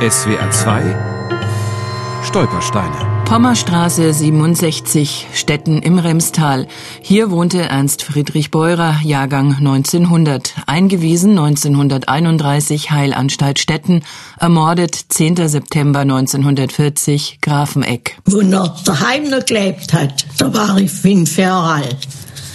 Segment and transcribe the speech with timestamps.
[0.00, 1.20] SWR 2
[2.24, 3.24] Stolpersteine.
[3.26, 6.68] Pommerstraße 67, Stetten im Remstal.
[7.02, 10.54] Hier wohnte Ernst Friedrich Beurer, Jahrgang 1900.
[10.66, 14.02] Eingewiesen 1931, Heilanstalt Stetten.
[14.38, 15.46] Ermordet 10.
[15.48, 18.16] September 1940, Grafeneck.
[18.24, 22.08] Wo er daheim noch gelebt hat, da war ich fünf Jahre alt.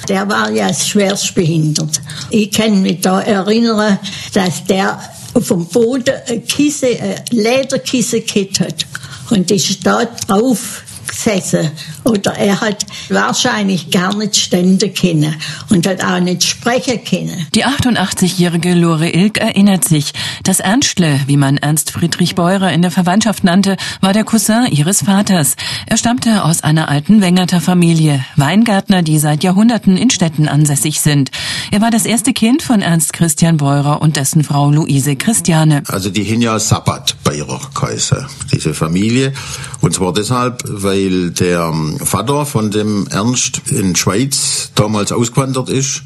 [0.10, 2.02] Der war ja schwerst behindert.
[2.32, 4.00] Ich kann mich da erinnern,
[4.34, 5.00] dass der
[5.42, 8.86] vom Boden ein Kissen, ein Lederkissen gekriegt hat
[9.30, 10.84] und ist da drauf
[11.16, 11.72] gesessen.
[12.04, 15.36] Oder er hat wahrscheinlich gar nicht stände können
[15.70, 17.48] und hat auch nicht sprechen können.
[17.56, 22.92] Die 88-jährige Lore Ilk erinnert sich, dass Ernstle, wie man Ernst Friedrich Beurer in der
[22.92, 25.56] Verwandtschaft nannte, war der Cousin ihres Vaters.
[25.86, 31.32] Er stammte aus einer alten Wengerter Familie, Weingärtner, die seit Jahrhunderten in Städten ansässig sind.
[31.72, 35.84] Er war das erste Kind von Ernst Christian Beurer und dessen Frau Luise Christiane.
[35.88, 39.34] Also die hin ja Sabbat bei ihrer Kaiser, diese Familie.
[39.82, 41.74] Und zwar deshalb, weil der
[42.04, 46.04] Vater von dem Ernst in Schweiz damals ausgewandert ist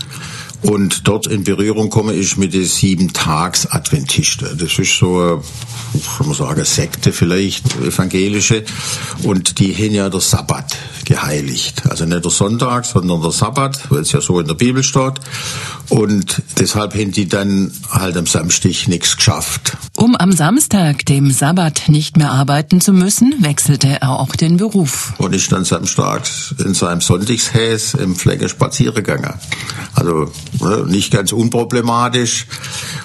[0.61, 4.57] und dort in Berührung komme ich mit den Sieben-Tags-Adventisten.
[4.57, 5.41] Das ist so,
[6.17, 8.65] kann man sagen, Sekte vielleicht, evangelische.
[9.23, 11.83] Und die haben ja der Sabbat geheiligt.
[11.89, 15.19] Also nicht der Sonntag, sondern der Sabbat, weil es ja so in der Bibel steht.
[15.87, 19.77] Und deshalb haben die dann halt am Samstag nichts geschafft.
[19.99, 25.11] Um am Samstag, dem Sabbat, nicht mehr arbeiten zu müssen, wechselte er auch den Beruf.
[25.17, 29.33] Und ich dann samstags in seinem Sonntagshäs im Flecke spazieren gegangen.
[29.95, 32.47] Also ne, nicht ganz unproblematisch.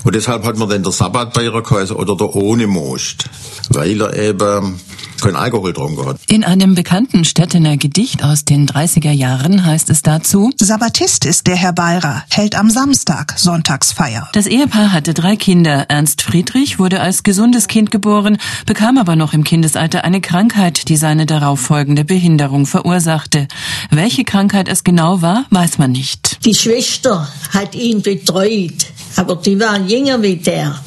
[0.05, 3.25] Und deshalb hat man dann der Sabbat bei ihrer Kaiser oder der ohne Most,
[3.71, 4.79] weil er eben
[5.25, 6.21] keinen Alkohol getrunken hat.
[6.29, 11.57] In einem bekannten Stettener Gedicht aus den 30er Jahren heißt es dazu, Sabbatist ist der
[11.57, 14.29] Herr Beirer, hält am Samstag Sonntagsfeier.
[14.33, 15.87] Das Ehepaar hatte drei Kinder.
[15.89, 20.97] Ernst Friedrich wurde als gesundes Kind geboren, bekam aber noch im Kindesalter eine Krankheit, die
[20.97, 23.49] seine darauffolgende Behinderung verursachte.
[23.91, 26.45] Welche Krankheit es genau war, weiß man nicht.
[26.45, 30.79] Die Schwester hat ihn betreut, aber die war jünger wie der.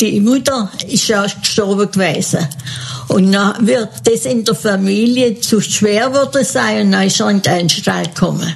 [0.00, 2.46] Die Mutter ist ja gestorben gewesen.
[3.08, 7.30] Und dann wird das in der Familie zu schwer worden sein und dann ist er
[7.30, 8.52] in die Anstalt gekommen.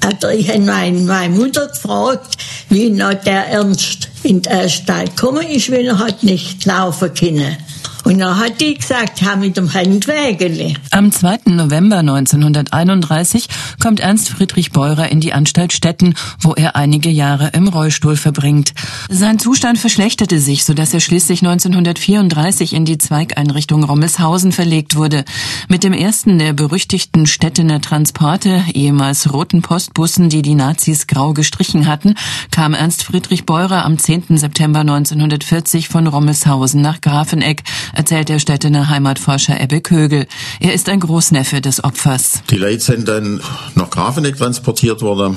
[0.00, 2.36] Also ich habe meine, meine Mutter gefragt,
[2.68, 7.56] wie noch der Ernst in die Anstalt gekommen ist, weil er hat nicht laufen können.
[8.04, 10.74] Und dann hat die gesagt, ha mit dem Handwägele.
[10.90, 11.38] Am 2.
[11.46, 13.48] November 1931
[13.80, 18.72] kommt Ernst Friedrich Beurer in die Anstalt Stetten, wo er einige Jahre im Rollstuhl verbringt.
[19.08, 25.24] Sein Zustand verschlechterte sich, sodass er schließlich 1934 in die Zweigeinrichtung Rommelshausen verlegt wurde.
[25.68, 31.86] Mit dem ersten der berüchtigten Stettener Transporte, ehemals roten Postbussen, die die Nazis grau gestrichen
[31.86, 32.14] hatten,
[32.50, 34.36] kam Ernst Friedrich Beurer am 10.
[34.36, 37.62] September 1940 von Rommelshausen nach Grafeneck,
[37.92, 40.26] erzählt der Stettener Heimatforscher Ebbe Kögel.
[40.60, 42.42] Er ist ein Großneffe des Opfers.
[42.50, 43.40] Die Leute sind dann
[43.74, 45.36] nach Grafeneck transportiert worden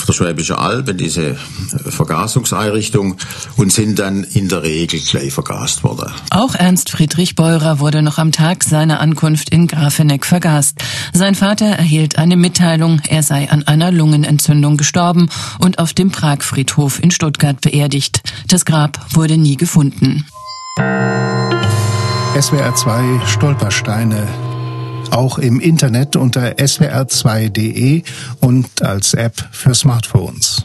[0.00, 1.36] auf der Schwäbische Alb in diese
[1.88, 3.16] Vergasungseinrichtung
[3.56, 6.10] und sind dann in der Regel gleich vergast worden.
[6.30, 10.78] Auch Ernst Friedrich Beurer wurde noch am Tag seiner Ankunft in Grafeneck vergast.
[11.12, 17.02] Sein Vater erhielt eine Mitteilung, er sei an einer Lungenentzündung gestorben und auf dem Pragfriedhof
[17.02, 18.22] in Stuttgart beerdigt.
[18.48, 20.24] Das Grab wurde nie gefunden.
[22.38, 24.28] SWR 2 Stolpersteine.
[25.10, 28.04] Auch im Internet unter swr2.de
[28.40, 30.64] und als App für Smartphones.